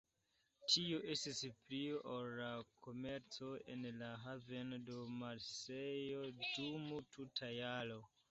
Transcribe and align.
Tio 0.75 0.99
estis 1.15 1.41
pli 1.65 1.81
ol 2.13 2.29
la 2.39 2.47
komerco 2.87 3.51
en 3.75 3.85
la 3.99 4.09
haveno 4.23 4.79
de 4.87 4.97
Marsejlo 5.19 6.33
dum 6.41 6.89
tuta 7.19 7.51
jaro. 7.59 7.99